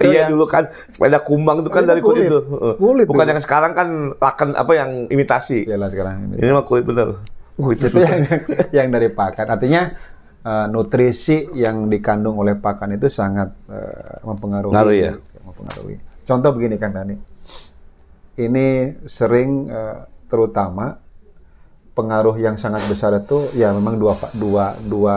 itu 0.00 0.08
iya 0.08 0.24
yang- 0.24 0.32
dulu 0.32 0.48
kan 0.48 0.64
sepeda 0.88 1.20
kumbang 1.20 1.60
itu 1.60 1.68
kan 1.68 1.84
dari 1.84 2.00
kulit, 2.00 2.24
kulit. 2.24 2.30
itu. 2.32 2.40
Kulit 2.80 3.06
Bukan 3.06 3.20
dulu. 3.20 3.32
yang 3.36 3.40
sekarang 3.44 3.72
kan 3.76 3.88
laken 4.16 4.56
apa 4.56 4.72
yang 4.72 4.90
imitasi. 5.06 5.68
Iyalah 5.68 5.92
sekarang 5.92 6.32
ini. 6.32 6.34
Ini 6.40 6.50
mah 6.50 6.64
kulit 6.64 6.88
bener. 6.88 7.20
Uh, 7.60 7.70
itu 7.76 7.92
yang, 8.00 8.24
yang 8.72 8.88
dari 8.88 9.12
pakan. 9.12 9.44
Artinya 9.44 9.92
eh, 10.40 10.66
nutrisi 10.72 11.44
yang 11.52 11.92
dikandung 11.92 12.40
oleh 12.40 12.56
pakan 12.56 12.96
itu 12.96 13.12
sangat 13.12 13.52
eh, 13.68 14.24
mempengaruhi. 14.24 14.72
Ngaruh 14.72 14.94
ya? 14.96 15.12
Mempengaruhi. 15.44 15.96
Contoh 16.24 16.50
begini 16.56 16.80
Kang 16.80 16.96
Dani. 16.96 17.12
Ini 18.40 18.66
sering 19.04 19.68
eh, 19.68 19.98
terutama 20.32 20.96
pengaruh 21.92 22.40
yang 22.40 22.56
sangat 22.56 22.80
besar 22.88 23.12
itu 23.12 23.52
ya 23.52 23.76
memang 23.76 24.00
dua 24.00 24.16
dua 24.32 24.72
dua 24.80 25.16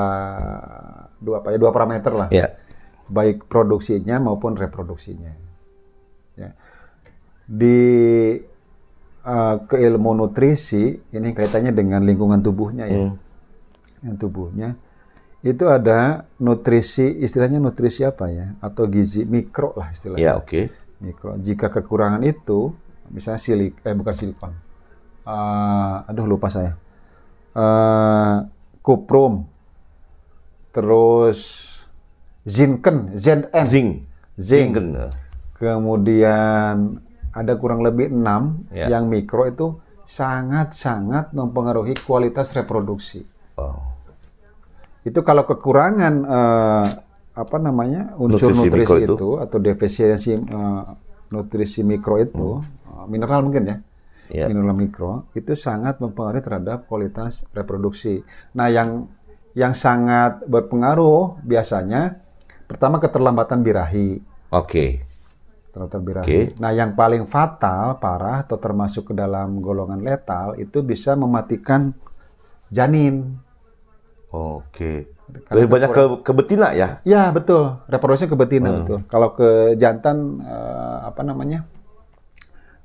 dua 1.15 1.35
apa 1.39 1.55
ya 1.55 1.57
dua 1.61 1.71
parameter 1.71 2.11
lah. 2.11 2.27
Ya. 2.27 2.51
Baik 3.09 3.47
produksinya 3.51 4.19
maupun 4.19 4.55
reproduksinya. 4.55 5.31
Ya. 6.35 6.55
Di 7.45 7.79
eh, 9.23 9.55
keilmu 9.67 10.11
nutrisi 10.15 10.99
ini 11.11 11.29
kaitannya 11.35 11.71
dengan 11.75 12.03
lingkungan 12.03 12.39
tubuhnya 12.39 12.85
ya. 12.87 12.99
Hmm. 13.11 13.15
Yang 14.03 14.15
tubuhnya 14.19 14.69
itu 15.43 15.67
ada 15.67 16.23
nutrisi 16.39 17.03
istilahnya 17.19 17.59
nutrisi 17.59 18.07
apa 18.07 18.31
ya 18.31 18.55
atau 18.63 18.87
gizi 18.87 19.27
mikro 19.27 19.75
lah 19.75 19.91
istilahnya 19.91 20.23
Ya, 20.23 20.31
oke. 20.39 20.71
mikro. 21.03 21.35
Jika 21.35 21.67
kekurangan 21.67 22.23
itu, 22.23 22.71
misalnya 23.11 23.43
silik, 23.43 23.75
eh 23.83 23.91
bukan 23.91 24.15
silikon, 24.15 24.53
Eh, 25.23 25.97
aduh 26.07 26.23
lupa 26.27 26.47
saya, 26.47 26.75
Eh 27.55 28.35
kuprum, 28.79 29.47
terus 30.71 31.39
zinken, 32.43 33.15
zn, 33.15 33.47
Zinc. 33.63 34.03
zinc, 34.35 34.71
Zinc. 34.75 34.75
kemudian 35.57 36.99
ada 37.33 37.53
kurang 37.57 37.81
lebih 37.81 38.11
enam 38.11 38.67
Ya. 38.69 38.91
yang 38.91 39.09
mikro 39.09 39.47
itu 39.47 39.67
sangat-sangat 40.05 41.33
mempengaruhi 41.33 41.97
kualitas 42.03 42.53
reproduksi. 42.53 43.25
Oh. 43.57 43.79
Itu 45.03 45.25
kalau 45.25 45.43
kekurangan 45.43 46.13
eh, 46.23 46.85
apa 47.33 47.57
namanya 47.57 48.13
unsur 48.21 48.53
Nutrisi 48.53 48.69
nutrisi, 48.69 48.93
itu, 49.09 49.13
itu. 49.17 49.29
atau 49.41 49.57
defisiensi 49.57 50.31
eh, 50.37 50.83
nutrisi 51.33 51.81
mikro 51.81 52.21
itu 52.21 52.61
eh, 52.61 53.05
mineral 53.09 53.41
mungkin 53.43 53.65
ya 53.65 53.77
Ya. 54.31 54.47
mineral 54.49 54.73
mikro 54.73 55.27
itu 55.35 55.53
sangat 55.53 55.99
mempengaruhi 55.99 56.41
terhadap 56.41 56.87
kualitas 56.87 57.43
reproduksi. 57.53 58.23
Nah 58.55 58.71
yang 58.71 59.05
yang 59.53 59.75
sangat 59.75 60.41
berpengaruh 60.47 61.43
biasanya 61.43 62.22
pertama 62.65 62.99
keterlambatan 62.99 63.59
birahi. 63.61 64.19
Oke. 64.51 65.05
Terlambatan 65.73 66.01
birahi. 66.01 66.25
Oke. 66.25 66.39
Nah 66.61 66.71
yang 66.71 66.93
paling 66.93 67.25
fatal 67.25 67.97
parah 67.97 68.45
atau 68.45 68.57
termasuk 68.57 69.11
ke 69.11 69.13
dalam 69.13 69.59
golongan 69.59 70.01
letal 70.01 70.53
itu 70.55 70.81
bisa 70.81 71.17
mematikan 71.17 71.93
janin. 72.69 73.37
Oke. 74.33 75.13
Lebih 75.49 75.69
banyak 75.69 75.89
ke, 75.89 76.03
ke 76.21 76.31
betina 76.35 76.73
ya? 76.77 77.01
Ya 77.01 77.29
betul, 77.33 77.81
reproduksi 77.89 78.29
ke 78.29 78.35
betina 78.37 78.69
Hmm. 78.69 78.77
betul. 78.85 78.99
Kalau 79.07 79.29
ke 79.33 79.73
jantan 79.77 80.41
eh, 80.41 80.97
apa 81.09 81.21
namanya 81.25 81.65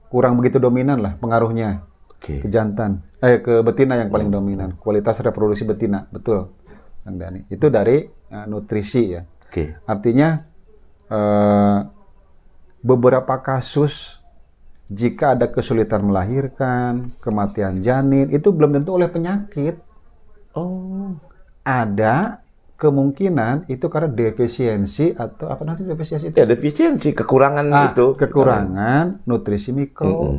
kurang 0.08 0.40
begitu 0.40 0.56
dominan 0.56 1.04
lah 1.04 1.12
pengaruhnya 1.20 1.84
Oke. 2.08 2.40
ke 2.40 2.48
jantan, 2.48 3.04
eh 3.20 3.44
ke 3.44 3.60
betina 3.60 4.00
yang 4.00 4.08
Hmm. 4.08 4.16
paling 4.16 4.30
dominan. 4.32 4.68
Kualitas 4.80 5.20
reproduksi 5.20 5.68
betina 5.68 6.08
betul, 6.08 6.48
Kang 7.04 7.20
Dani. 7.20 7.44
Itu 7.52 7.68
dari 7.68 8.06
eh, 8.06 8.44
nutrisi 8.48 9.02
ya. 9.12 9.20
Oke. 9.48 9.74
Artinya 9.84 10.44
eh, 11.08 11.78
beberapa 12.84 13.40
kasus 13.40 14.20
jika 14.88 15.36
ada 15.36 15.52
kesulitan 15.52 16.04
melahirkan, 16.04 17.12
kematian 17.20 17.80
janin 17.80 18.28
itu 18.28 18.48
belum 18.52 18.72
tentu 18.72 18.96
oleh 18.96 19.08
penyakit. 19.08 19.76
Oh. 20.56 21.12
Ada 21.60 22.40
kemungkinan 22.78 23.68
itu 23.68 23.84
karena 23.90 24.08
defisiensi 24.08 25.12
atau 25.12 25.50
apa 25.50 25.60
nanti 25.66 25.84
defisiensi 25.84 26.32
itu? 26.32 26.36
Ya 26.38 26.46
defisiensi 26.46 27.12
kekurangan 27.12 27.66
Ah, 27.68 27.92
itu. 27.92 28.16
kekurangan 28.16 29.26
nutrisi 29.28 29.76
mikro. 29.76 30.08
Mm-mm. 30.08 30.36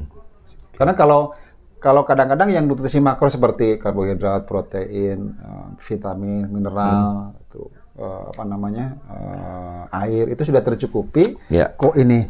Karena 0.74 0.96
kalau 0.98 1.36
kalau 1.78 2.04
kadang-kadang 2.04 2.50
yang 2.50 2.66
nutrisi 2.66 3.00
makro 3.00 3.30
seperti 3.30 3.78
karbohidrat, 3.78 4.50
protein, 4.50 5.36
eh, 5.36 5.68
vitamin, 5.78 6.48
mineral, 6.50 7.36
Mm. 7.38 7.44
itu 7.44 7.62
eh, 8.00 8.22
apa 8.32 8.44
namanya 8.44 8.86
eh, 9.06 9.84
air 10.00 10.26
itu 10.32 10.42
sudah 10.42 10.64
tercukupi. 10.64 11.24
Ya. 11.52 11.68
Kok 11.70 12.00
ini 12.00 12.24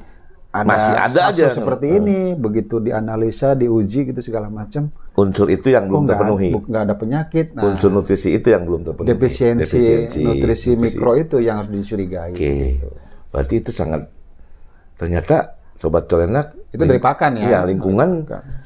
ada 0.49 0.65
Masih 0.65 0.95
ada 0.97 1.19
aja. 1.29 1.53
seperti 1.53 1.93
ini, 1.93 2.33
begitu 2.33 2.81
dianalisa, 2.81 3.53
diuji 3.53 4.09
gitu 4.09 4.17
segala 4.17 4.49
macam, 4.49 4.89
Unsur 5.13 5.45
itu 5.45 5.69
yang 5.69 5.85
belum 5.85 6.09
terpenuhi. 6.09 6.49
nggak 6.57 6.83
ada 6.89 6.95
penyakit. 6.97 7.53
Nah, 7.53 7.69
Unsur 7.69 7.93
nutrisi 7.93 8.33
itu 8.33 8.49
yang 8.49 8.65
belum 8.65 8.81
terpenuhi. 8.81 9.13
defisiensi, 9.13 10.25
nutrisi 10.25 10.73
mikro 10.73 11.13
itu 11.13 11.37
yang 11.37 11.61
harus 11.61 11.69
dicurigai. 11.69 12.33
Oke. 12.33 12.81
Berarti 13.29 13.53
itu 13.61 13.69
sangat 13.69 14.09
ternyata 14.97 15.53
sobat 15.77 16.09
colenak 16.09 16.57
Itu 16.69 16.81
dari 16.81 16.97
pakan 16.97 17.31
ya? 17.37 17.45
Iya, 17.45 17.59
lingkungan 17.69 18.09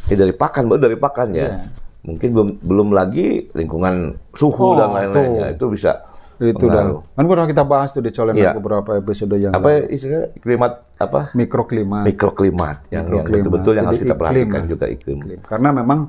ya 0.07 0.15
dari 0.15 0.31
pakan, 0.31 0.63
baru 0.67 0.79
dari 0.81 0.95
pakan 0.95 1.27
ya. 1.35 1.51
Iya. 1.51 1.57
Mungkin 2.03 2.29
belum 2.31 2.47
belum 2.63 2.87
lagi 2.91 3.47
lingkungan 3.51 3.95
suhu 4.31 4.71
Oh, 4.71 4.79
dan 4.79 4.87
lain-lainnya 4.91 5.51
itu 5.51 5.67
bisa 5.67 5.99
Itu 6.45 6.65
pengaruh. 6.65 6.99
dah. 6.99 7.15
Kan 7.15 7.25
pernah 7.25 7.47
kita 7.47 7.63
bahas 7.63 7.89
tuh 7.89 8.01
di 8.01 8.11
Colen 8.11 8.35
Iya. 8.35 8.51
beberapa 8.53 8.91
episode 8.93 9.35
yang 9.35 9.53
Apa 9.53 9.87
istilahnya 9.87 10.35
klimat 10.37 10.73
apa? 10.97 11.31
mikroklimat. 11.31 12.03
Mikroklimat 12.03 12.77
yang, 12.89 13.05
yang 13.05 13.05
Mikroklimat. 13.07 13.31
betul-betul 13.39 13.73
yang 13.73 13.85
harus 13.87 13.99
kita 13.99 14.07
iklim 14.09 14.19
perhatikan 14.19 14.59
lah. 14.59 14.69
juga 14.69 14.85
iklim. 14.87 15.17
Karena 15.41 15.69
memang 15.71 15.99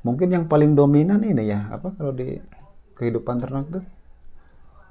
mungkin 0.00 0.28
yang 0.28 0.44
paling 0.44 0.72
dominan 0.72 1.20
ini 1.20 1.44
ya, 1.46 1.70
apa 1.70 1.94
kalau 1.94 2.10
di 2.10 2.36
kehidupan 2.94 3.38
ternak 3.38 3.64
tuh 3.70 3.84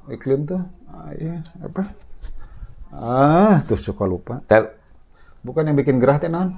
iklim 0.08 0.44
tuh 0.44 0.60
ah, 0.88 1.12
iya, 1.14 1.40
apa? 1.60 1.84
Ah, 2.92 3.56
tuh 3.64 3.76
suka 3.76 4.06
lupa. 4.06 4.40
Ter, 4.46 4.80
Bukan 5.42 5.68
yang 5.68 5.76
bikin 5.76 6.00
gerah 6.00 6.18
teh 6.18 6.32
non? 6.32 6.56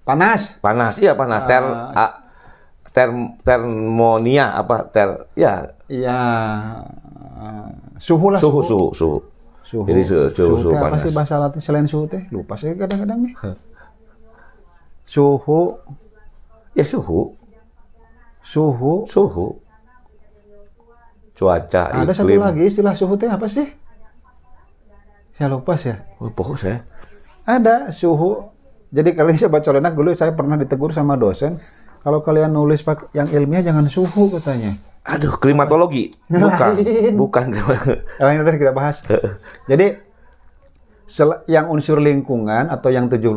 Panas. 0.00 0.56
panas, 0.62 0.96
iya 0.96 1.12
panas. 1.12 1.44
Ter, 1.44 1.60
a, 1.92 2.06
ter, 2.88 3.08
termonia 3.42 4.54
apa? 4.54 4.88
Ter, 4.88 5.26
ya 5.34 5.75
Ah, 5.86 7.70
suhu 8.00 8.26
lah 8.34 8.40
suhu 8.42 8.60
suhu 8.64 8.86
suhu. 8.90 9.18
Suhu. 9.62 9.82
Jadi 9.86 10.02
suhu, 10.06 10.24
suhu, 10.30 10.54
suhu 10.62 10.72
apa 10.74 10.94
panas. 10.94 11.02
sih 11.02 11.10
bahasa 11.10 11.34
Latin 11.38 11.58
selain 11.58 11.86
suhu 11.86 12.06
teh? 12.06 12.22
Lupa 12.30 12.54
saya 12.54 12.74
kadang-kadang 12.74 13.26
nih. 13.26 13.34
Suhu, 15.02 15.70
Ya 16.76 16.84
suhu, 16.84 17.34
suhu. 18.42 19.06
suhu. 19.08 19.46
Cuaca, 21.32 21.82
Ada 21.92 22.12
satu 22.16 22.32
iklim. 22.32 22.40
lagi 22.40 22.62
istilah 22.64 22.94
suhu 22.94 23.16
teh 23.16 23.28
apa 23.28 23.44
sih? 23.46 23.68
Saya 25.36 25.52
lupa 25.52 25.76
sih. 25.76 25.92
Oh, 26.16 26.32
pokok 26.32 26.56
saya. 26.56 26.84
Ada 27.44 27.92
suhu. 27.92 28.48
Jadi 28.88 29.12
kalian 29.12 29.36
coba 29.46 29.60
colenak 29.60 29.92
dulu 29.92 30.10
saya 30.14 30.32
pernah 30.32 30.56
ditegur 30.56 30.90
sama 30.90 31.14
dosen. 31.14 31.58
Kalau 32.00 32.22
kalian 32.22 32.54
nulis 32.54 32.80
yang 33.12 33.28
ilmiah 33.28 33.60
jangan 33.60 33.84
suhu 33.86 34.30
katanya. 34.30 34.78
Aduh, 35.06 35.34
klimatologi. 35.36 36.10
Bukan, 36.26 36.72
Lain. 36.82 37.14
bukan. 37.14 37.46
Yang 38.18 38.44
tadi 38.44 38.58
kita 38.58 38.72
bahas. 38.72 38.96
Jadi 39.64 39.86
yang 41.46 41.70
unsur 41.70 42.02
lingkungan 42.02 42.66
atau 42.66 42.90
yang 42.90 43.06
70% 43.06 43.30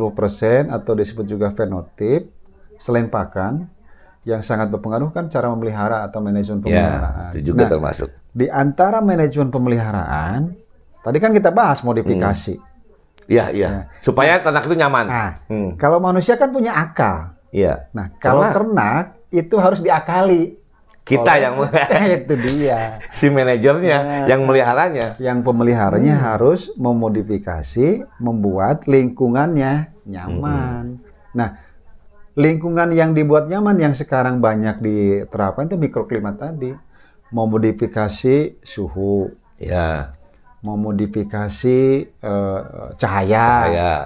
atau 0.66 0.92
disebut 0.92 1.24
juga 1.24 1.48
fenotip 1.50 2.26
selain 2.76 3.06
pakan 3.06 3.70
yang 4.20 4.42
sangat 4.42 4.68
berpengaruh 4.68 5.08
kan 5.08 5.26
cara 5.26 5.48
memelihara 5.48 6.02
atau 6.02 6.20
manajemen 6.20 6.60
pemeliharaan. 6.60 7.24
ya, 7.24 7.32
itu 7.32 7.54
juga 7.54 7.64
Nah, 7.64 7.70
termasuk. 7.70 8.08
Di 8.28 8.46
antara 8.46 8.98
manajemen 8.98 9.48
pemeliharaan, 9.48 10.52
tadi 11.00 11.18
kan 11.18 11.30
kita 11.30 11.48
bahas 11.48 11.80
modifikasi. 11.80 12.58
Iya, 13.24 13.54
iya. 13.54 13.68
Supaya 14.00 14.42
ternak 14.42 14.66
itu 14.66 14.74
nyaman. 14.74 15.06
Nah, 15.06 15.30
Hmm. 15.46 15.70
kalau 15.78 16.02
manusia 16.02 16.34
kan 16.34 16.50
punya 16.50 16.74
akal. 16.74 17.38
Iya. 17.48 17.86
Nah, 17.92 18.10
kalau 18.18 18.42
ternak 18.50 19.16
itu 19.30 19.54
harus 19.56 19.78
diakali. 19.78 20.59
Kita 21.10 21.32
yang 21.42 21.54
itu 22.22 22.34
dia. 22.38 23.02
si 23.10 23.26
manajernya, 23.26 24.30
yang 24.30 24.46
meliharanya. 24.46 25.18
Yang 25.18 25.38
pemeliharanya 25.42 26.14
harus 26.14 26.70
memodifikasi, 26.78 28.06
membuat 28.22 28.86
lingkungannya 28.86 29.90
nyaman. 30.06 31.02
Nah, 31.34 31.58
lingkungan 32.38 32.94
yang 32.94 33.10
dibuat 33.10 33.50
nyaman 33.50 33.90
yang 33.90 33.94
sekarang 33.98 34.38
banyak 34.38 34.78
diterapkan 34.78 35.66
itu 35.66 35.76
mikroklimat 35.76 36.38
tadi. 36.38 36.72
Memodifikasi 37.30 38.58
suhu, 38.62 39.30
Ya, 39.60 40.16
memodifikasi 40.64 41.80
eh, 42.08 42.60
cahaya, 42.96 43.48
kayak 43.68 44.02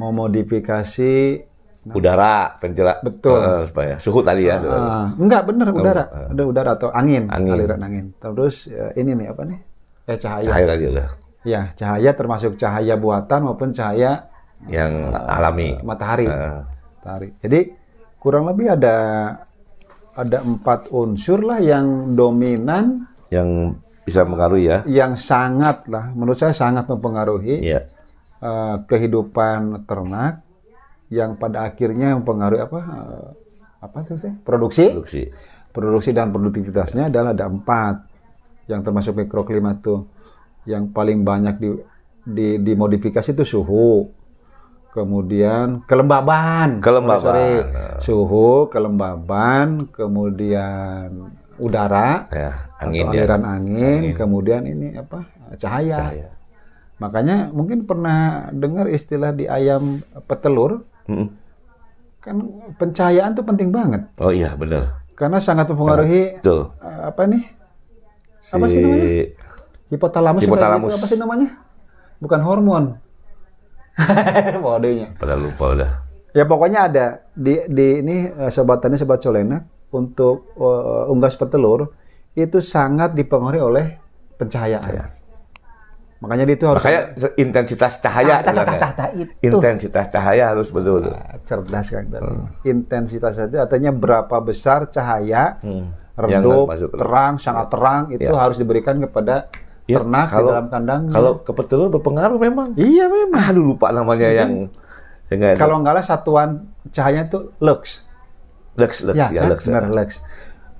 memodifikasi 0.00 1.44
udara, 1.92 2.56
ventilator. 2.56 3.02
Betul. 3.04 3.40
supaya 3.68 3.94
suhu 3.98 4.18
tadi 4.20 4.48
ya. 4.48 4.56
Ah, 4.58 5.12
enggak 5.14 5.46
bener 5.46 5.68
udara, 5.70 6.04
ada 6.32 6.42
udara 6.42 6.70
atau 6.74 6.88
angin, 6.90 7.30
Angin. 7.30 7.54
aliran 7.54 7.82
angin. 7.82 8.06
Terus 8.16 8.66
eh, 8.66 8.96
ini 8.96 9.14
nih 9.14 9.28
apa 9.30 9.42
nih? 9.44 9.60
Eh 10.06 10.18
cahaya. 10.18 10.46
Cahaya 10.46 10.66
tadi 10.66 10.84
udah. 10.88 11.08
Ya, 11.46 11.60
cahaya 11.74 12.10
termasuk 12.10 12.58
cahaya 12.58 12.94
buatan 12.94 13.40
maupun 13.44 13.70
cahaya 13.70 14.26
yang 14.66 15.14
alami. 15.14 15.78
matahari. 15.80 16.26
Eh, 16.26 16.60
Matahari. 16.98 17.28
Jadi 17.38 17.60
kurang 18.18 18.50
lebih 18.50 18.72
ada 18.72 18.96
ada 20.16 20.38
empat 20.40 20.88
unsur 20.90 21.44
lah 21.44 21.60
yang 21.60 22.16
dominan, 22.16 23.04
yang 23.28 23.76
bisa 24.02 24.22
mengaruhi 24.22 24.66
ya. 24.66 24.78
yang 24.86 25.12
sangat 25.14 25.82
lah, 25.86 26.10
menurut 26.10 26.34
saya 26.34 26.50
sangat 26.50 26.86
mempengaruhi 26.86 27.58
Iya. 27.60 27.80
eh, 28.38 28.76
kehidupan 28.86 29.82
ternak, 29.84 30.45
yang 31.08 31.38
pada 31.38 31.66
akhirnya 31.68 32.18
mempengaruhi 32.18 32.62
apa? 32.62 32.80
apa 33.76 33.96
itu 34.02 34.18
sih? 34.18 34.32
Produksi. 34.42 34.90
Produksi. 34.90 35.22
Produksi 35.70 36.10
dan 36.16 36.32
produktivitasnya 36.32 37.12
adalah 37.12 37.36
ada 37.36 37.46
empat, 37.46 37.94
yang 38.66 38.80
termasuk 38.80 39.14
mikroklimat 39.14 39.84
tuh. 39.84 40.08
Yang 40.66 40.90
paling 40.90 41.22
banyak 41.22 41.54
di, 41.62 41.68
di 42.26 42.48
dimodifikasi 42.58 43.30
itu 43.36 43.44
suhu, 43.46 44.10
kemudian 44.90 45.84
kelembaban, 45.84 46.80
Kelembaban. 46.80 47.22
Sorry, 47.22 47.50
sorry. 47.62 48.02
suhu, 48.02 48.50
kelembaban, 48.72 49.86
kemudian 49.92 51.30
udara, 51.60 52.26
Ya, 52.32 52.72
angin 52.80 53.06
angin 53.06 53.06
ya. 53.06 53.22
aliran 53.22 53.42
angin, 53.44 54.00
kemudian 54.16 54.62
ini 54.66 54.96
apa 54.96 55.28
cahaya. 55.60 56.10
Cahaya. 56.10 56.28
Makanya 56.96 57.36
mungkin 57.52 57.84
pernah 57.84 58.48
dengar 58.50 58.88
istilah 58.88 59.36
di 59.36 59.44
ayam 59.44 60.00
petelur, 60.24 60.88
Mm-mm. 61.06 61.28
kan 62.18 62.36
pencahayaan 62.74 63.32
tuh 63.32 63.42
penting 63.42 63.70
banget 63.70 64.02
Oh 64.18 64.28
iya, 64.28 64.52
benar. 64.52 64.98
karena 65.14 65.38
sangat 65.38 65.70
mempengaruhi 65.70 66.38
Tuh. 66.40 66.74
eh, 66.78 67.00
apa 67.06 67.22
nih 67.24 67.44
Si 68.38 68.52
Apa 68.52 68.66
sih 68.66 68.78
namanya? 68.78 69.26
hipotalamus, 69.88 70.42
Hipotalamus. 70.42 70.92
apa 70.92 71.06
sih 71.06 71.16
namanya? 71.16 71.48
Bukan 72.16 72.40
hormon. 72.40 72.84
Bodenya. 74.62 75.16
pada 75.16 75.34
lupa 75.34 75.72
udah. 75.72 75.90
Ya 76.30 76.44
pokoknya 76.44 76.80
ada 76.84 77.06
di 77.32 77.58
di 77.66 78.00
ini 78.00 78.16
eh, 78.28 78.50
sobat 78.50 78.78
tani 78.78 78.94
sobat 78.94 79.18
colena 79.18 79.58
untuk 79.90 80.52
eh, 80.54 81.04
unggas 81.06 81.34
petelur 81.34 81.90
itu 82.34 82.60
sangat 82.60 83.14
dipengaruhi 83.14 83.62
oleh 83.62 83.86
pencahayaan. 84.36 85.10
Makanya 86.16 86.44
dia 86.44 86.56
itu 86.56 86.64
harus 86.64 86.80
Makanya 86.80 87.02
intensitas 87.36 87.92
cahaya 88.00 88.40
Ah, 88.40 88.40
bilangnya. 88.42 88.80
tah, 88.80 88.92
tah, 88.96 89.08
itu. 89.12 89.32
Intensitas 89.42 90.06
cahaya 90.08 90.44
harus 90.48 90.68
betul. 90.72 91.12
Ah, 91.12 91.36
cerdas 91.44 91.86
kan 91.86 92.04
tadi. 92.08 92.32
Intensitas 92.64 93.36
itu 93.36 93.56
artinya 93.56 93.92
berapa 93.92 94.36
besar 94.40 94.88
cahaya 94.88 95.60
Hmm. 95.60 95.92
Redup, 96.16 96.72
terang, 96.90 97.36
sangat 97.36 97.68
terang 97.68 98.08
itu 98.08 98.24
Ya. 98.24 98.32
harus 98.32 98.56
diberikan 98.56 98.96
kepada 98.98 99.52
Ya, 99.84 100.00
ternak 100.00 100.32
kalau- 100.32 100.48
di 100.48 100.52
dalam 100.56 100.66
kandangnya. 100.66 101.12
Kalau 101.12 101.32
ke 101.38 101.52
petelur 101.52 101.92
berpengaruh 101.92 102.40
memang. 102.40 102.72
iya 102.74 103.04
memang. 103.06 103.44
Aduh 103.46 103.76
lupa 103.76 103.92
namanya 103.92 104.24
yang 104.26 104.72
yang 105.28 105.36
nggak 105.36 105.52
enak. 105.52 105.60
Kalau 105.60 105.76
nggak 105.78 105.92
salah 105.92 106.06
satuan 106.08 106.48
cahayanya 106.88 107.28
itu 107.28 107.52
lux. 107.60 108.00
Lux, 108.74 109.04
Lux, 109.04 109.12
ya, 109.12 109.28
ya, 109.28 109.44
kan? 109.44 109.48
Lux. 109.52 109.60
benar 109.62 109.84
lux. 109.90 110.10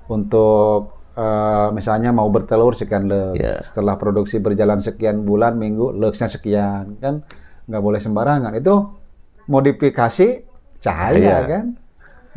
Untuk 0.07 0.96
eh, 1.17 1.67
misalnya 1.73 2.13
mau 2.13 2.29
bertelur 2.29 2.77
sekian 2.77 3.09
lux. 3.09 3.35
Ya. 3.41 3.59
Setelah 3.65 3.97
produksi 3.97 4.37
berjalan 4.37 4.79
sekian 4.79 5.25
bulan, 5.25 5.57
minggu, 5.57 5.91
luxnya 5.97 6.29
sekian. 6.29 7.01
Kan 7.01 7.25
nggak 7.65 7.81
boleh 7.83 7.97
sembarangan. 7.99 8.53
Itu 8.53 8.93
modifikasi 9.49 10.27
cahaya 10.77 11.17
Cahaya. 11.17 11.35
kan. 11.49 11.65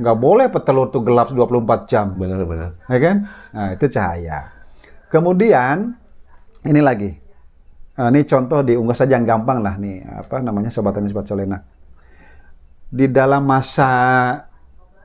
Nggak 0.00 0.16
boleh 0.16 0.46
petelur 0.48 0.88
tuh 0.88 1.04
gelap 1.04 1.28
24 1.28 1.84
jam. 1.92 2.16
Benar-benar. 2.16 2.80
ya 2.88 2.98
kan? 2.98 3.16
Nah, 3.52 3.68
itu 3.76 3.84
cahaya. 3.92 4.48
Kemudian 5.12 5.92
ini 6.64 6.80
lagi. 6.80 7.10
Nah, 8.00 8.08
ini 8.08 8.24
contoh 8.24 8.64
di 8.64 8.80
unggas 8.80 9.04
saja 9.04 9.20
yang 9.20 9.28
gampang 9.28 9.60
lah 9.60 9.76
nih, 9.76 10.00
apa 10.08 10.40
namanya 10.40 10.72
sobat 10.72 10.96
tani 10.96 11.12
sobat 11.12 11.28
solena. 11.28 11.60
Di 12.88 13.04
dalam 13.12 13.44
masa 13.44 13.92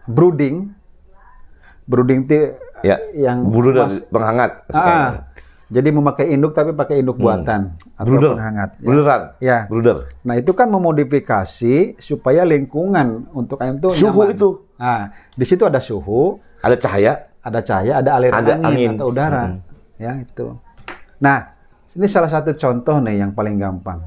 brooding, 0.07 0.63
brooding 1.83 2.24
itu 2.24 2.56
Ya. 2.86 3.02
yang 3.18 3.50
Bulu 3.50 3.74
dan 3.74 3.90
penghangat. 4.06 4.70
ah, 4.70 5.26
jadi 5.66 5.90
memakai 5.90 6.30
induk 6.30 6.54
tapi 6.54 6.70
pakai 6.72 7.02
induk 7.02 7.18
buatan 7.18 7.74
atau 7.96 8.06
Brooder. 8.06 8.38
penghangat. 8.38 8.70
Ya. 8.76 8.86
Bruderan. 8.86 9.22
Ya. 9.42 9.58
Bruder. 9.66 9.98
Nah 10.22 10.36
itu 10.36 10.52
kan 10.52 10.70
memodifikasi 10.70 11.76
supaya 11.98 12.46
lingkungan 12.46 13.26
untuk 13.32 13.58
ayam 13.60 13.78
itu 13.78 13.90
Suhu 13.92 14.22
nyaman. 14.22 14.32
itu. 14.32 14.50
Nah 14.76 15.02
di 15.32 15.44
situ 15.44 15.64
ada 15.64 15.80
suhu, 15.80 16.38
Ada 16.62 16.78
cahaya. 16.78 17.14
ada 17.42 17.60
cahaya, 17.60 17.94
ada 17.98 18.10
aliran 18.14 18.38
Ada 18.38 18.54
angin, 18.56 18.66
angin. 18.68 18.90
atau 18.96 19.08
udara, 19.08 19.44
ya 19.96 20.12
itu. 20.16 20.48
Nah, 21.16 21.38
ini 21.92 22.06
salah 22.06 22.28
satu 22.28 22.54
contoh 22.54 22.98
nih 23.00 23.22
yang 23.22 23.32
paling 23.32 23.56
gampang 23.56 24.02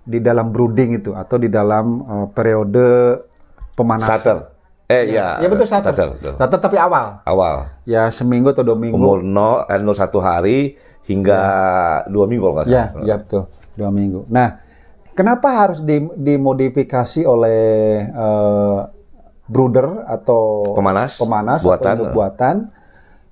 di 0.00 0.18
dalam 0.18 0.48
brooding 0.48 0.96
itu 0.96 1.10
atau 1.10 1.36
di 1.36 1.46
dalam 1.46 1.84
eh, 2.00 2.26
periode 2.30 2.86
pemanasan. 3.72 4.08
Starter. 4.08 4.38
Eh 4.84 5.10
ya. 5.10 5.40
Ya 5.40 5.48
betul 5.48 5.64
starter. 5.64 5.90
Starter, 5.90 6.08
betul. 6.14 6.32
Starter 6.36 6.58
tapi 6.60 6.76
awal, 6.76 7.24
Awal. 7.24 7.72
ya 7.84 8.08
seminggu 8.08 8.52
atau 8.52 8.60
dua 8.62 8.76
minggu. 8.76 8.94
Umur 8.94 9.24
0, 9.24 9.64
eh, 9.64 9.80
01 9.80 10.20
hari 10.20 10.58
hingga 11.04 11.40
dua 12.06 12.24
minggu 12.24 12.42
kalau 12.42 12.54
nggak 12.54 12.68
Ya, 12.68 12.84
salah. 12.92 13.02
ya 13.02 13.14
betul, 13.16 13.42
dua 13.74 13.90
minggu. 13.90 14.20
Nah, 14.28 14.60
kenapa 15.12 15.48
harus 15.56 15.80
di- 15.80 16.12
dimodifikasi 16.14 17.24
oleh 17.24 17.62
eh, 18.06 18.78
brooder 19.44 20.04
atau 20.06 20.72
Pemanas, 20.72 21.16
pemanas 21.16 21.60
buatan. 21.60 21.94
atau 21.94 22.06
buatan? 22.10 22.56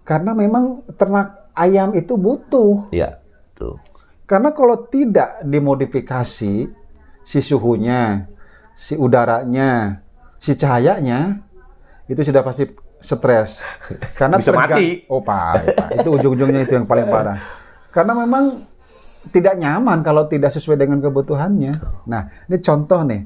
Karena 0.03 0.33
memang 0.33 0.83
ternak 0.95 1.53
ayam 1.53 1.93
itu 1.93 2.17
butuh 2.17 2.91
Iya. 2.91 3.21
Tuh. 3.55 3.77
Karena 4.25 4.51
kalau 4.51 4.83
tidak 4.83 5.45
dimodifikasi 5.45 6.55
si 7.23 7.39
suhunya, 7.39 8.27
si 8.75 8.97
udaranya, 8.97 10.02
si 10.43 10.59
cahayanya, 10.59 11.39
itu 12.05 12.19
sudah 12.21 12.43
pasti 12.43 12.67
stres. 12.99 13.63
Karena 14.19 14.43
Bisa 14.43 14.51
tergang- 14.51 14.75
mati. 14.75 15.07
Oh 15.07 15.23
Pak. 15.23 15.63
itu 15.95 16.09
ujung-ujungnya 16.11 16.67
itu 16.67 16.75
yang 16.75 16.85
paling 16.85 17.07
parah. 17.07 17.39
Karena 17.89 18.13
memang 18.17 18.59
tidak 19.31 19.55
nyaman 19.55 20.03
kalau 20.03 20.27
tidak 20.27 20.51
sesuai 20.51 20.75
dengan 20.77 20.99
kebutuhannya. 20.99 21.71
Nah, 22.05 22.23
ini 22.45 22.59
contoh 22.59 23.07
nih. 23.07 23.23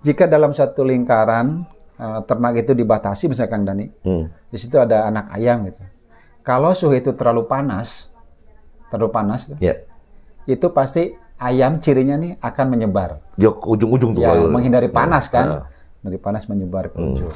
Jika 0.00 0.26
dalam 0.26 0.50
satu 0.50 0.82
lingkaran 0.82 1.62
eh, 1.94 2.20
ternak 2.24 2.56
itu 2.56 2.72
dibatasi 2.72 3.28
misalkan 3.28 3.62
Dani, 3.62 3.84
Hmm. 4.00 4.24
di 4.48 4.56
situ 4.56 4.74
ada 4.74 5.04
anak 5.04 5.30
ayam 5.30 5.68
gitu. 5.68 5.84
Kalau 6.40 6.72
suhu 6.72 6.96
itu 6.96 7.12
terlalu 7.12 7.44
panas, 7.44 8.08
terlalu 8.88 9.12
panas, 9.12 9.52
Ya. 9.60 9.76
itu 10.46 10.66
pasti 10.72 11.12
ayam 11.36 11.76
cirinya 11.78 12.16
nih 12.16 12.40
akan 12.40 12.66
menyebar. 12.66 13.20
Dia 13.36 13.52
ke 13.52 13.66
ujung-ujung 13.68 14.16
tuh. 14.16 14.24
Ya, 14.24 14.32
menghindari 14.32 14.88
panas 14.88 15.28
kan. 15.28 15.60
Nah. 15.60 15.62
Dari 16.00 16.16
panas 16.16 16.44
menyebar 16.44 16.88
ke 16.88 16.96
ujung. 16.96 17.28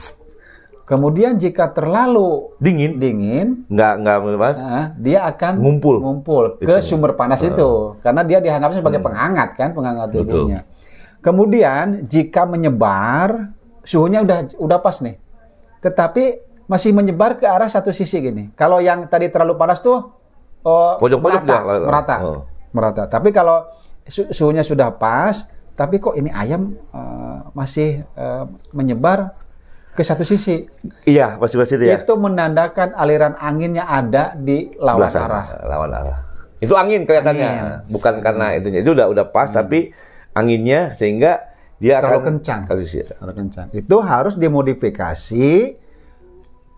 Kemudian 0.85 1.41
jika 1.41 1.73
terlalu 1.73 2.53
Dingin. 2.61 3.01
dingin, 3.01 3.49
Nggak, 3.67 3.93
nggak 3.99 4.17
mas. 4.37 4.59
nah, 4.59 4.93
dia 4.95 5.25
akan 5.25 5.57
Ngumpul. 5.57 5.97
ngumpul 5.97 6.45
ke 6.59 6.77
sumber 6.81 7.17
panas 7.17 7.41
itu. 7.41 7.97
Karena 8.01 8.21
dia 8.21 8.37
dianggapnya 8.39 8.85
sebagai 8.85 9.01
penghangat 9.01 9.57
kan, 9.57 9.73
penghangat 9.73 10.13
Hmm. 10.13 10.17
Betul. 10.19 10.29
tubuhnya. 10.45 10.61
Kemudian 11.21 11.85
jika 12.05 12.45
menyebar, 12.45 13.49
suhunya 13.81 14.21
udah 14.21 14.61
udah 14.61 14.79
pas 14.79 15.01
nih. 15.01 15.17
Tetapi 15.81 16.25
masih 16.67 16.93
menyebar 16.93 17.37
ke 17.37 17.45
arah 17.45 17.69
satu 17.69 17.89
sisi 17.89 18.21
gini. 18.21 18.53
Kalau 18.53 18.77
yang 18.77 19.09
tadi 19.09 19.29
terlalu 19.29 19.57
panas 19.57 19.81
tuh 19.81 20.13
oh, 20.63 20.93
Pojok-pojok 20.97 21.43
merata, 21.45 21.57
dia. 21.65 21.81
merata, 21.81 22.17
Oh. 22.21 22.41
merata. 22.73 23.03
Tapi 23.09 23.33
kalau 23.33 23.65
su- 24.05 24.29
suhunya 24.29 24.61
sudah 24.61 24.93
pas, 24.93 25.49
tapi 25.75 25.99
kok 25.99 26.15
ini 26.15 26.31
ayam 26.31 26.71
eh, 26.73 27.39
masih 27.55 28.03
eh, 28.03 28.45
menyebar 28.71 29.35
ke 29.95 30.03
satu 30.03 30.27
sisi. 30.27 30.67
Iya, 31.07 31.39
pasti 31.39 31.55
pasti 31.55 31.75
dia. 31.79 31.95
Itu 31.99 32.19
menandakan 32.19 32.99
aliran 32.99 33.39
anginnya 33.39 33.87
ada 33.87 34.35
di 34.35 34.75
lawan 34.75 35.07
Sebelah 35.07 35.11
sana. 35.11 35.27
arah. 35.31 35.47
Lawan 35.71 35.91
arah. 35.95 36.19
Itu 36.59 36.75
angin 36.75 37.07
kelihatannya, 37.07 37.51
Angin. 37.51 37.93
bukan 37.95 38.15
karena 38.19 38.59
itunya. 38.59 38.81
Itu 38.83 38.97
udah 38.97 39.07
udah 39.11 39.27
pas, 39.31 39.51
tapi 39.55 39.95
anginnya 40.35 40.97
sehingga 40.99 41.47
dia 41.79 42.03
Terlalu 42.03 42.11
akan 42.11 42.27
kencang. 42.27 42.61
Harus 42.67 42.91
kencang. 43.39 43.67
Itu 43.71 43.97
harus 44.03 44.35
dimodifikasi 44.35 45.51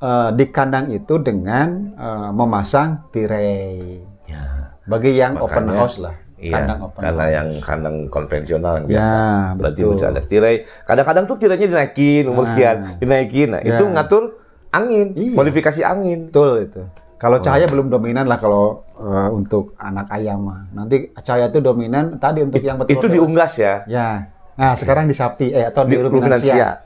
eh, 0.03 0.29
di 0.37 0.45
kandang 0.53 0.93
itu 0.93 1.17
dengan 1.21 1.97
eh, 1.97 2.31
memasang 2.37 3.09
tirai. 3.13 4.01
Ya. 4.29 4.75
Bagi 4.85 5.17
yang 5.17 5.41
open 5.41 5.67
Makanya, 5.73 5.81
house 5.81 5.99
lah, 6.03 6.15
Iya, 6.37 6.53
kandang 6.55 6.79
open 6.85 7.01
karena 7.01 7.25
house. 7.25 7.35
yang 7.35 7.49
kandang 7.59 7.97
konvensional 8.07 8.73
yang 8.77 8.87
Ya, 8.87 8.93
biasa. 8.93 9.17
Berarti 9.57 9.81
betul. 9.81 9.93
bisa 9.93 10.05
ada 10.07 10.21
tirai. 10.21 10.57
Kadang-kadang 10.85 11.25
tuh 11.25 11.37
tirainya 11.37 11.67
dinaikin 11.67 12.25
umur 12.27 12.45
Nah. 12.45 12.51
sekian, 12.51 12.77
dinaikin. 12.97 13.49
Nah, 13.51 13.61
itu 13.63 13.83
Ya. 13.83 13.91
ngatur 13.91 14.23
angin, 14.69 15.07
Iya. 15.13 15.33
modifikasi 15.33 15.81
angin. 15.81 16.29
Betul 16.29 16.51
itu. 16.63 16.83
Kalau 17.17 17.41
Oh. 17.41 17.43
cahaya 17.43 17.65
belum 17.65 17.89
dominan 17.89 18.25
lah 18.25 18.37
kalau 18.37 18.85
eh, 18.95 19.29
untuk 19.31 19.73
anak 19.77 20.09
ayam 20.11 20.41
mah. 20.43 20.69
Nanti 20.71 20.97
cahaya 21.17 21.49
itu 21.49 21.61
dominan 21.61 22.17
tadi 22.17 22.41
untuk 22.41 22.61
yang 22.61 22.77
betul. 22.77 22.93
Itu 22.95 23.07
diunggas 23.09 23.57
ya. 23.57 23.85
Ya. 23.87 24.29
Nah, 24.55 24.73
sekarang 24.73 25.05
di 25.05 25.13
sapi 25.13 25.49
eh 25.51 25.65
atau 25.65 25.85
di, 25.85 25.93
Di 25.93 26.01
ruminansia. 26.01 26.81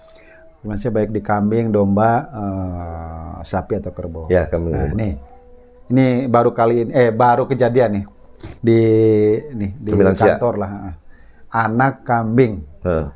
ruminansia. 0.61 0.91
Baik 0.93 1.11
di 1.11 1.21
kambing, 1.21 1.71
domba, 1.71 2.27
eh, 2.27 3.35
sapi 3.43 3.75
atau 3.77 3.91
kerbau. 3.91 4.27
Ya, 4.27 4.45
kami. 4.45 4.71
Nah, 4.71 4.91
ini 4.93 5.09
ini 5.89 6.07
baru 6.27 6.51
kali 6.51 6.85
ini 6.85 6.93
eh 6.93 7.11
baru 7.11 7.47
kejadian 7.47 7.91
nih. 7.93 8.05
Di 8.61 8.81
nih 9.53 9.71
di 9.77 9.91
kantor 9.95 10.55
lah. 10.61 10.71
Anak 11.51 12.07
kambing 12.07 12.63
Heeh. 12.87 13.07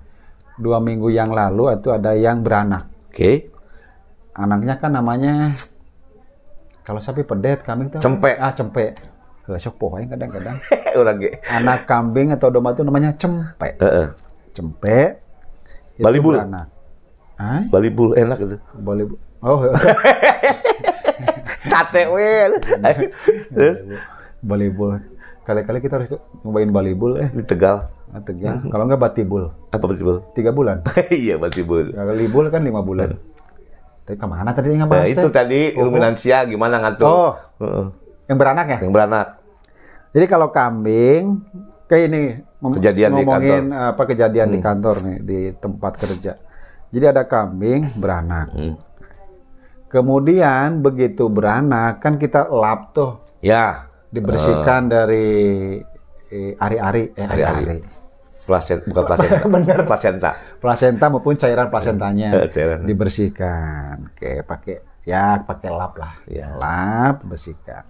dua 0.58 0.82
minggu 0.82 1.10
yang 1.10 1.30
lalu 1.30 1.74
itu 1.74 1.90
ada 1.94 2.14
yang 2.18 2.42
beranak. 2.42 2.86
Oke. 3.10 3.50
Anaknya 4.34 4.74
kan 4.82 4.90
namanya 4.90 5.54
kalau 6.82 7.00
sapi 7.00 7.22
pedet 7.22 7.62
kambing 7.62 7.88
tuh? 7.88 8.02
Cempe. 8.02 8.34
Ah 8.36 8.52
cempe. 8.52 8.92
Lah 9.46 9.60
sok 9.60 9.76
pohoy 9.78 10.08
kadang-kadang. 10.08 10.56
Orang 11.00 11.22
ge. 11.22 11.38
Anak 11.46 11.86
kambing 11.86 12.34
atau 12.34 12.50
domba 12.50 12.74
itu 12.74 12.82
namanya 12.82 13.14
cempe. 13.14 13.78
Heeh. 13.78 14.08
Cempe. 14.52 15.22
itu 15.94 16.02
Balibul. 16.02 16.34
beranak. 16.34 16.66
Ah, 17.34 17.66
Bali 17.66 17.90
bull 17.90 18.14
enak 18.14 18.38
gitu. 18.38 18.56
balibul. 18.78 19.18
Oh, 19.42 19.58
Sate 21.70 22.06
we. 22.10 22.30
Terus 23.50 23.82
balibul. 24.38 25.02
Kali-kali 25.44 25.78
kita 25.84 26.00
harus 26.00 26.08
nyobain 26.40 26.72
balibul 26.72 27.20
eh. 27.20 27.28
di 27.28 27.44
Tegal. 27.44 27.92
Ah, 28.16 28.22
Tegal. 28.24 28.64
Kalau 28.64 28.84
enggak 28.88 29.00
batibul. 29.00 29.52
Apa 29.68 29.84
betul? 29.84 30.24
Tiga 30.32 30.56
bulan. 30.56 30.80
Iya, 31.12 31.36
Bali 31.36 31.60
bull. 31.60 31.92
Kalau 31.92 32.14
libul 32.16 32.48
kan 32.48 32.64
lima 32.64 32.80
bulan. 32.80 33.12
Tapi 34.04 34.16
ke 34.20 34.26
mana 34.28 34.52
tadi 34.52 34.72
yang 34.72 34.84
Nah, 34.84 35.00
ngebahas 35.00 35.08
itu 35.16 35.28
tadi 35.32 35.60
Oh, 35.76 35.88
gimana 36.48 36.76
ngatur? 36.80 37.08
Oh. 37.08 37.32
Heeh. 37.60 37.86
Yang 38.28 38.38
beranak 38.40 38.66
ya? 38.68 38.78
Yang 38.84 38.92
beranak. 38.92 39.26
Jadi 40.14 40.26
kalau 40.30 40.48
kambing 40.54 41.42
kayak 41.88 42.04
ini 42.08 42.22
mem- 42.62 42.76
Kejadian 42.80 43.10
di 43.12 43.24
ngomongin 43.24 43.64
apa 43.72 44.02
kejadian 44.06 44.48
di 44.48 44.58
kantor 44.62 44.96
nih 45.04 45.18
di 45.20 45.38
tempat 45.56 45.92
kerja. 46.00 46.32
Jadi 46.94 47.04
ada 47.04 47.26
kambing 47.26 47.92
beranak. 47.98 48.48
Hmm. 48.54 48.78
Kemudian 49.90 50.80
begitu 50.80 51.26
beranak 51.30 52.00
kan 52.02 52.18
kita 52.18 52.50
lap 52.50 52.94
tuh 52.94 53.18
Ya, 53.44 53.90
dibersihkan 54.14 54.86
dari 54.86 55.26
eh, 56.30 56.54
ari-ari 56.54 57.10
eh 57.12 57.26
Ari-ari. 57.26 57.82
bukan 58.86 59.04
placenta. 59.08 59.48
Bener. 59.54 59.78
Placenta. 59.82 60.30
Plasenta 60.60 61.06
maupun 61.10 61.34
cairan 61.34 61.66
plasentanya 61.66 62.30
cairan. 62.54 62.86
dibersihkan. 62.86 64.14
Oke, 64.14 64.46
pakai 64.46 64.76
ya 65.02 65.42
pakai 65.42 65.68
lap 65.72 65.98
lah. 65.98 66.14
Ya. 66.28 66.54
Lap 66.54 67.24
bersihkan. 67.26 67.82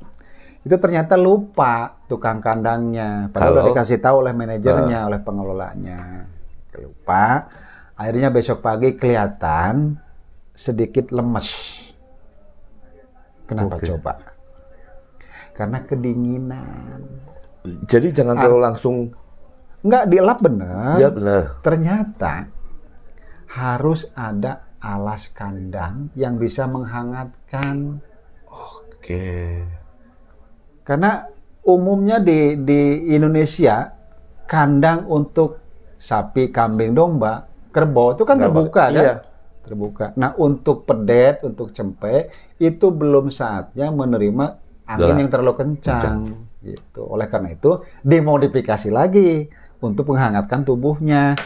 Itu 0.64 0.80
ternyata 0.80 1.20
lupa 1.20 1.92
tukang 2.08 2.40
kandangnya. 2.40 3.28
Padahal 3.28 3.60
udah 3.60 3.64
dikasih 3.68 4.00
tahu 4.00 4.24
oleh 4.24 4.32
manajernya, 4.32 5.04
oleh 5.04 5.20
pengelolanya. 5.20 6.24
Lupa. 6.80 7.44
Akhirnya 7.94 8.32
besok 8.32 8.64
pagi 8.64 8.96
kelihatan 8.96 10.00
sedikit 10.56 11.12
lemes. 11.12 11.82
Kenapa 13.44 13.76
Oke. 13.76 13.86
coba? 13.92 14.33
Karena 15.54 15.78
kedinginan. 15.80 17.00
Jadi 17.86 18.12
jangan 18.12 18.36
terlalu 18.36 18.60
langsung 18.60 18.96
Enggak 19.84 20.04
dilap 20.08 20.38
bener. 20.40 20.96
ya 20.96 21.08
benar. 21.12 21.60
Ternyata 21.60 22.48
harus 23.52 24.08
ada 24.12 24.64
alas 24.80 25.28
kandang 25.30 26.08
yang 26.16 26.36
bisa 26.36 26.64
menghangatkan. 26.64 28.00
Oke. 28.48 29.60
Karena 30.82 31.24
umumnya 31.64 32.20
di 32.20 32.56
di 32.60 33.12
Indonesia 33.12 33.92
kandang 34.44 35.08
untuk 35.08 35.60
sapi, 35.96 36.52
kambing, 36.52 36.92
domba, 36.92 37.44
kerbau 37.72 38.12
itu 38.12 38.24
kan 38.28 38.36
Nggak 38.36 38.48
terbuka 38.52 38.84
kan? 38.88 38.92
iya. 38.92 39.14
Terbuka. 39.64 40.12
Nah, 40.20 40.36
untuk 40.36 40.84
pedet, 40.84 41.40
untuk 41.40 41.72
cempe 41.72 42.28
itu 42.60 42.86
belum 42.92 43.32
saatnya 43.32 43.88
menerima 43.88 44.63
angin 44.84 45.04
Udah. 45.06 45.16
yang 45.16 45.30
terlalu 45.30 45.52
kencang 45.54 46.16
gitu. 46.60 47.02
Oleh 47.04 47.26
karena 47.26 47.50
itu 47.50 47.70
dimodifikasi 48.00 48.88
lagi 48.88 49.48
untuk 49.78 50.08
menghangatkan 50.08 50.62
tubuhnya. 50.62 51.36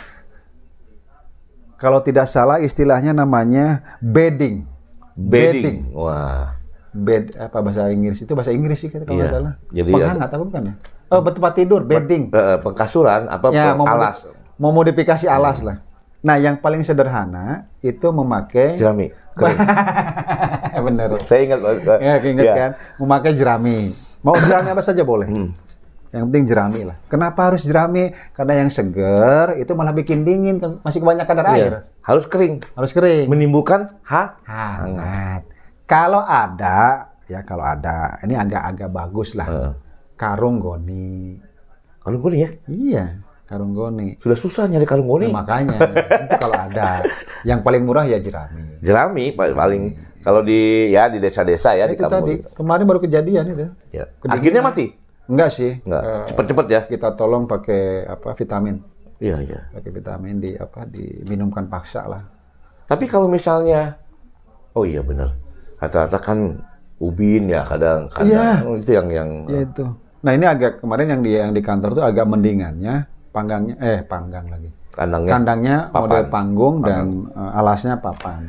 Kalau 1.74 2.02
tidak 2.02 2.26
salah 2.26 2.58
istilahnya 2.58 3.12
namanya 3.12 3.96
bedding. 4.00 4.66
Bedding. 5.14 5.90
Wah. 5.92 6.54
Bed 6.88 7.36
apa 7.36 7.58
bahasa 7.60 7.86
Inggris 7.88 8.18
itu 8.18 8.32
bahasa 8.32 8.50
Inggris 8.50 8.80
sih 8.80 8.88
kalau 8.88 9.06
Iya. 9.06 9.14
nggak 9.14 9.30
salah. 9.30 9.52
Jadi 9.70 9.90
Penghangat 9.92 10.28
apa 10.28 10.42
bukan 10.42 10.62
ya? 10.64 10.74
Oh, 11.08 11.20
tempat 11.22 11.52
tidur, 11.54 11.80
bedding. 11.82 12.28
Eh, 12.28 12.58
pengkasuran 12.58 13.30
apa 13.30 13.46
Ya, 13.48 13.70
peng- 13.70 13.78
mau 13.78 13.86
alas 13.86 14.26
mau 14.58 14.74
modifikasi 14.74 15.24
alas 15.24 15.62
lah. 15.62 15.78
Nah, 16.18 16.34
yang 16.34 16.58
paling 16.58 16.82
sederhana 16.82 17.70
itu 17.78 18.10
memakai 18.10 18.74
jerami. 18.74 19.14
Kering. 20.80 20.86
bener. 20.88 21.08
Saya 21.22 21.40
ingat 21.42 21.60
eh, 21.60 21.98
Ya, 22.00 22.14
keinget 22.18 22.44
ya. 22.44 22.54
kan, 22.54 22.70
memakai 22.96 23.32
jerami. 23.32 23.90
Mau 24.20 24.34
jerami 24.34 24.68
apa 24.68 24.80
saja 24.80 25.02
boleh. 25.02 25.26
Hmm. 25.26 25.50
Yang 26.08 26.24
penting 26.24 26.44
jerami 26.46 26.80
lah. 26.82 26.96
Kenapa 27.06 27.40
harus 27.44 27.62
jerami? 27.62 28.08
Karena 28.32 28.54
yang 28.58 28.70
seger 28.70 29.54
itu 29.54 29.72
malah 29.72 29.92
bikin 29.92 30.24
dingin, 30.24 30.56
kan 30.56 30.80
masih 30.80 30.98
kebanyakan 30.98 31.28
kadar 31.28 31.46
air. 31.50 31.68
Iya. 31.68 31.80
Harus 32.00 32.24
kering. 32.24 32.54
Harus 32.72 32.90
kering. 32.90 33.28
Menimbulkan 33.28 33.92
ha 34.02 34.40
Hangat. 34.42 35.44
Kalau 35.84 36.20
ada, 36.20 37.08
ya 37.24 37.40
kalau 37.42 37.60
ada, 37.62 38.16
ini 38.22 38.32
agak-agak 38.34 38.88
bagus 38.88 39.32
lah. 39.32 39.46
Heeh. 39.46 39.72
Karung 40.14 40.58
goni. 40.58 41.36
Kalung 42.00 42.20
goni 42.20 42.36
ya. 42.38 42.50
Iya, 42.64 43.04
karung 43.44 43.72
goni. 43.72 44.16
Sudah 44.18 44.34
susah 44.34 44.64
nyari 44.64 44.82
kalung 44.82 45.06
goni. 45.06 45.28
Nah, 45.28 45.44
makanya 45.44 45.76
itu 45.92 46.36
kalau 46.38 46.56
ada, 46.58 47.04
yang 47.48 47.60
paling 47.60 47.84
murah 47.84 48.02
ya 48.02 48.16
jerami. 48.16 48.80
Jerami 48.80 49.24
pa- 49.30 49.52
paling 49.52 49.92
kalau 50.28 50.44
di 50.44 50.60
ya 50.92 51.08
di 51.08 51.16
desa-desa 51.16 51.72
ya 51.72 51.88
di 51.88 51.96
itu 51.96 52.04
kampung. 52.04 52.20
tadi 52.20 52.34
kemarin 52.52 52.84
baru 52.84 53.00
kejadian 53.00 53.44
itu. 53.48 53.64
Ya. 53.88 54.04
Kedinginan. 54.20 54.36
Akhirnya 54.36 54.60
mati. 54.60 54.86
Enggak 55.24 55.50
sih. 55.50 55.80
Enggak. 55.88 56.02
Eh, 56.04 56.24
Cepet-cepet 56.28 56.66
ya. 56.68 56.80
kita 56.84 57.08
tolong 57.12 57.48
pakai 57.48 58.04
apa 58.04 58.32
vitamin, 58.32 58.76
Iya, 59.18 59.40
iya. 59.40 59.60
pakai 59.72 59.88
vitamin 59.88 60.36
di 60.36 60.52
apa 60.52 60.84
diminumkan 60.84 61.64
paksa 61.66 62.04
lah. 62.04 62.20
Tapi 62.84 63.08
kalau 63.08 63.24
misalnya 63.24 63.96
oh 64.72 64.84
iya 64.84 65.00
benar. 65.00 65.32
Rata-rata 65.80 66.20
kan 66.20 66.60
ubin 66.98 67.48
ya 67.48 67.64
kadang 67.64 68.12
kadang 68.12 68.28
Iya. 68.28 68.50
Oh, 68.68 68.76
itu 68.76 68.90
yang 68.92 69.08
yang 69.08 69.30
Ya 69.46 69.64
itu. 69.64 69.84
Nah 70.18 70.32
ini 70.34 70.44
agak 70.44 70.84
kemarin 70.84 71.08
yang 71.08 71.22
di 71.22 71.30
yang 71.32 71.52
di 71.52 71.62
kantor 71.62 71.90
tuh 71.94 72.04
agak 72.04 72.28
mendingannya 72.28 72.94
panggangnya 73.32 73.76
eh 73.80 74.04
panggang 74.04 74.44
lagi. 74.44 74.68
kandangnya. 74.92 75.30
Kandangnya 75.32 75.76
Papan. 75.88 76.00
model 76.04 76.24
panggung 76.28 76.74
dan 76.82 77.04
eh, 77.30 77.50
alasnya 77.56 77.96
papan. 77.96 78.42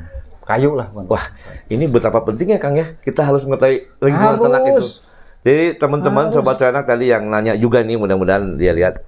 Kayu 0.49 0.73
lah. 0.73 0.89
Wah, 1.05 1.21
ini 1.69 1.85
betapa 1.85 2.25
pentingnya 2.25 2.57
Kang 2.57 2.73
ya. 2.73 2.97
Kita 3.05 3.21
harus 3.21 3.45
mengetahui 3.45 3.85
lingkungan 4.01 4.33
Harus. 4.33 4.41
ternak 4.41 4.63
itu. 4.65 4.83
Jadi 5.45 5.65
teman-teman 5.77 6.33
sobat 6.33 6.57
ternak 6.57 6.89
tadi 6.89 7.13
yang 7.13 7.29
nanya 7.29 7.53
juga 7.53 7.85
nih 7.85 8.01
mudah-mudahan 8.01 8.57
dia 8.57 8.73
lihat 8.73 9.05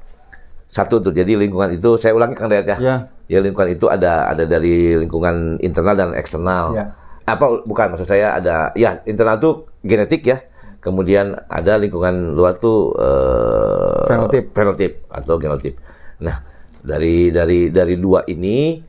satu 0.70 1.02
tuh. 1.02 1.10
Jadi 1.10 1.34
lingkungan 1.42 1.74
itu 1.74 1.98
saya 1.98 2.14
ulangi 2.14 2.38
Kang 2.38 2.46
Dayat 2.46 2.68
ya. 2.70 2.78
Ya. 2.78 2.96
Ya 3.26 3.40
lingkungan 3.42 3.74
itu 3.74 3.90
ada 3.90 4.30
ada 4.30 4.46
dari 4.46 4.94
lingkungan 5.02 5.58
internal 5.66 5.98
dan 5.98 6.10
eksternal. 6.14 6.78
Ya. 6.78 6.86
Apa 7.26 7.66
bukan 7.66 7.98
maksud 7.98 8.06
saya 8.06 8.38
ada 8.38 8.70
ya 8.78 9.02
internal 9.10 9.42
tuh 9.42 9.66
genetik 9.82 10.22
ya. 10.22 10.46
Kemudian 10.78 11.42
ada 11.50 11.74
lingkungan 11.82 12.38
luar 12.38 12.54
tuh 12.62 12.94
eh, 13.02 14.06
Fenotip. 14.14 14.54
fenotip 14.54 14.92
atau 15.10 15.42
genotip. 15.42 15.74
Nah, 16.22 16.42
dari 16.82 17.30
dari 17.30 17.70
dari 17.70 17.96
dua 17.96 18.26
ini 18.26 18.82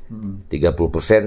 30% 0.48 0.48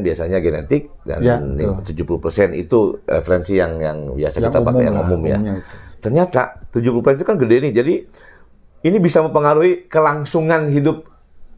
biasanya 0.02 0.38
genetik 0.38 0.90
dan 1.02 1.20
Ya, 1.22 1.38
lim- 1.38 1.80
70% 1.80 2.54
itu 2.54 3.00
referensi 3.04 3.56
yang 3.56 3.78
yang 3.78 3.98
biasa 4.12 4.38
Yang 4.38 4.46
kita 4.48 4.60
pakai 4.62 4.84
yang 4.84 4.98
umum 4.98 5.22
ya. 5.24 5.38
umumnya. 5.38 5.62
Ternyata 5.98 6.42
70% 6.70 7.16
itu 7.16 7.24
kan 7.24 7.38
gede 7.38 7.56
nih. 7.62 7.74
Jadi 7.74 7.94
ini 8.84 8.98
bisa 8.98 9.22
mempengaruhi 9.22 9.86
kelangsungan 9.86 10.68
hidup 10.68 11.06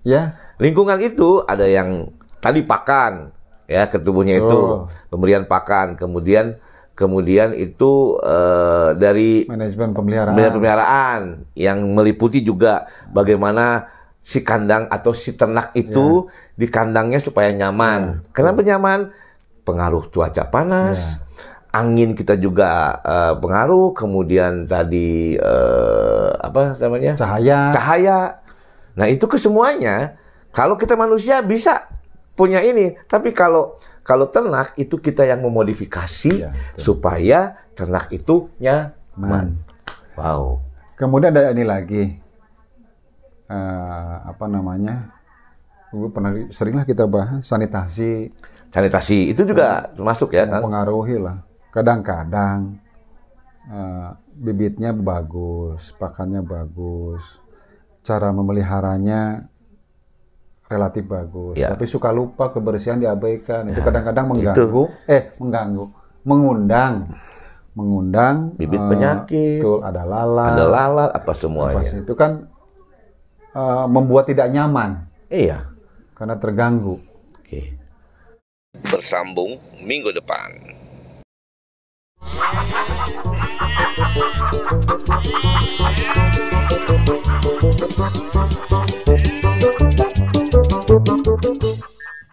Ya. 0.04 0.40
lingkungan 0.56 1.00
itu 1.00 1.40
ada 1.42 1.64
yang 1.64 2.08
tadi 2.38 2.64
pakan 2.64 3.36
ya 3.66 3.86
ke 3.86 4.00
tubuhnya 4.00 4.40
itu 4.40 4.56
Oh. 4.56 4.88
pemberian 5.08 5.44
pakan 5.44 5.96
kemudian 5.96 6.56
kemudian 6.94 7.52
itu 7.52 8.16
eh, 8.18 8.90
dari 8.96 9.44
Manajemen 9.46 9.92
pemeliharaan 9.92 10.34
pemeliharaan 10.34 11.22
yang 11.54 11.84
meliputi 11.92 12.40
juga 12.40 12.88
bagaimana 13.10 13.86
si 14.28 14.44
kandang 14.44 14.92
atau 14.92 15.16
si 15.16 15.40
ternak 15.40 15.72
itu 15.72 16.28
di 16.60 16.68
kandangnya 16.68 17.24
supaya 17.24 17.48
nyaman. 17.56 18.28
Kenapa 18.36 18.60
nyaman? 18.60 19.16
Pengaruh 19.64 20.12
cuaca 20.12 20.52
panas, 20.52 21.24
angin 21.72 22.12
kita 22.12 22.36
juga 22.36 23.00
eh, 23.08 23.34
pengaruh, 23.40 23.96
kemudian 23.96 24.68
tadi 24.68 25.40
eh, 25.40 26.30
apa 26.44 26.76
namanya? 26.76 27.16
Cahaya. 27.16 27.72
cahaya. 27.72 28.20
Nah, 29.00 29.08
itu 29.08 29.24
kesemuanya 29.32 30.20
kalau 30.52 30.76
kita 30.76 31.00
manusia 31.00 31.40
bisa 31.40 31.88
punya 32.36 32.60
ini, 32.60 33.00
tapi 33.08 33.32
kalau 33.32 33.80
kalau 34.04 34.28
ternak 34.28 34.76
itu 34.76 35.00
kita 35.00 35.24
yang 35.24 35.40
memodifikasi 35.40 36.34
Ya, 36.36 36.52
betul. 36.52 36.80
supaya 36.84 37.40
ternak 37.80 38.12
itu 38.12 38.52
nyaman. 38.60 38.92
Man. 39.16 39.48
Wow. 40.20 40.60
Kemudian 41.00 41.32
ada 41.32 41.56
ini 41.56 41.64
lagi. 41.64 42.27
Eh, 43.48 44.16
apa 44.26 44.46
namanya? 44.46 45.08
Gue 45.88 46.12
pernah 46.12 46.36
seringlah 46.52 46.84
kita 46.84 47.08
bahas 47.08 47.42
sanitasi 47.42 48.28
Sanitasi 48.68 49.32
itu 49.32 49.48
juga 49.48 49.88
termasuk 49.96 50.36
ya 50.36 50.44
kan? 50.44 50.60
mempengaruhi 50.60 51.16
lah. 51.18 51.40
Kadang-kadang 51.72 52.76
eh, 53.66 54.10
bibitnya 54.36 54.92
bagus, 54.92 55.96
pakannya 55.96 56.44
bagus, 56.44 57.40
cara 58.04 58.30
memeliharanya 58.30 59.48
relatif 60.68 61.08
bagus, 61.08 61.56
Ya. 61.56 61.72
tapi 61.72 61.88
suka 61.88 62.12
lupa 62.12 62.52
kebersihan 62.52 63.00
diabaikan. 63.00 63.72
Itu 63.72 63.80
kadang-kadang 63.80 64.28
mengganggu, 64.28 64.84
eh 65.08 65.32
mengganggu, 65.40 65.86
mengundang, 66.28 67.08
mengundang 67.72 68.52
Bibit 68.56 68.76
eh, 68.78 68.88
penyakit. 68.88 69.60
betul, 69.64 69.80
ada 69.82 70.04
lalat, 70.04 70.52
Ada 70.54 70.66
lalat 70.68 71.10
apa 71.16 71.32
semuanya. 71.32 71.88
itu 71.96 72.14
kan 72.14 72.52
Eh, 73.58 73.86
membuat 73.90 74.30
tidak 74.30 74.54
nyaman. 74.54 75.10
Iya. 75.34 75.66
Karena 76.14 76.38
terganggu. 76.38 77.02
Oke. 77.42 77.74
Bersambung 78.86 79.58
minggu 79.82 80.14
depan. 80.14 80.78